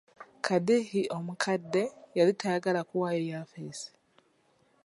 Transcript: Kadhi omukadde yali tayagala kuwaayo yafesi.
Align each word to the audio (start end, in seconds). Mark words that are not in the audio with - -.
Kadhi 0.45 1.01
omukadde 1.17 1.83
yali 2.17 2.33
tayagala 2.41 2.81
kuwaayo 2.89 3.23
yafesi. 3.33 3.89